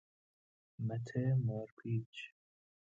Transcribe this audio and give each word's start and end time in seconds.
مته 0.85 1.23
مارپیچ 1.45 2.13